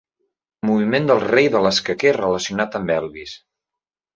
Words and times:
Moviment 0.69 1.05
del 1.11 1.21
rei 1.25 1.49
de 1.57 1.61
l'escaquer 1.65 2.15
relacionat 2.17 2.79
amb 2.81 2.95
Elvis. 2.99 3.37